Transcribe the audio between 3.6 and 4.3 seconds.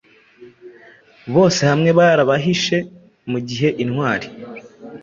intwari